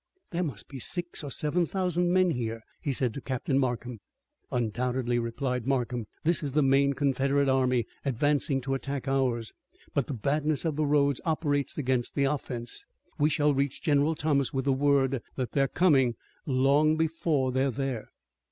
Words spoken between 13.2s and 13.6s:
shall